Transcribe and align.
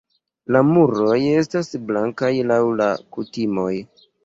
La 0.53 0.61
muroj 0.69 1.17
estas 1.41 1.69
blankaj 1.91 2.33
laŭ 2.55 2.59
la 2.83 2.91
kutimoj. 3.19 3.71